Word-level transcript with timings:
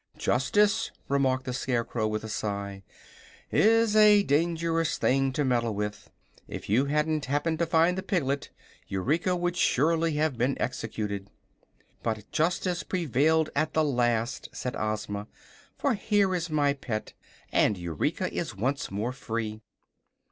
"Justice," 0.17 0.89
remarked 1.07 1.45
the 1.45 1.53
Scarecrow, 1.53 2.07
with 2.07 2.23
a 2.23 2.27
sigh, 2.27 2.81
"is 3.51 3.95
a 3.95 4.23
dangerous 4.23 4.97
thing 4.97 5.31
to 5.33 5.45
meddle 5.45 5.75
with. 5.75 6.09
If 6.47 6.69
you 6.69 6.85
hadn't 6.85 7.25
happened 7.25 7.59
to 7.59 7.67
find 7.67 7.95
the 7.95 8.01
piglet, 8.01 8.49
Eureka 8.87 9.35
would 9.35 9.55
surely 9.55 10.13
have 10.13 10.39
been 10.39 10.59
executed." 10.59 11.29
"But 12.01 12.31
justice 12.31 12.81
prevailed 12.81 13.51
at 13.55 13.73
the 13.73 13.83
last," 13.83 14.49
said 14.51 14.75
Ozma, 14.75 15.27
"for 15.77 15.93
here 15.93 16.33
is 16.33 16.49
my 16.49 16.73
pet, 16.73 17.13
and 17.51 17.77
Eureka 17.77 18.33
is 18.33 18.55
once 18.55 18.89
more 18.89 19.13
free." 19.13 19.61